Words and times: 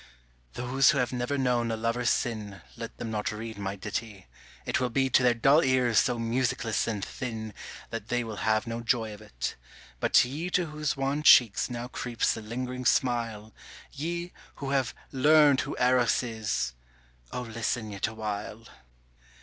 Those 0.53 0.89
who 0.89 0.97
have 0.97 1.13
never 1.13 1.37
known 1.37 1.69
a 1.69 1.77
lover's 1.77 2.09
sin 2.09 2.63
Let 2.75 2.97
them 2.97 3.11
not 3.11 3.31
read 3.31 3.59
my 3.59 3.75
ditty, 3.75 4.25
it 4.65 4.79
will 4.79 4.89
be 4.89 5.11
To 5.11 5.21
their 5.21 5.35
dull 5.35 5.63
ears 5.63 5.99
so 5.99 6.17
musicless 6.17 6.87
and 6.87 7.05
thin 7.05 7.53
That 7.91 8.07
they 8.07 8.23
will 8.23 8.37
have 8.37 8.65
no 8.65 8.81
joy 8.81 9.13
of 9.13 9.21
it, 9.21 9.55
but 9.99 10.25
ye 10.25 10.49
To 10.49 10.65
whose 10.65 10.97
wan 10.97 11.21
cheeks 11.21 11.69
now 11.69 11.87
creeps 11.87 12.33
the 12.33 12.41
lingering 12.41 12.85
smile, 12.85 13.53
Ye 13.91 14.33
who 14.55 14.71
have 14.71 14.95
learned 15.11 15.61
who 15.61 15.77
Eros 15.79 16.23
is,—O 16.23 17.41
listen 17.41 17.91
yet 17.91 18.07
awhile. 18.07 18.65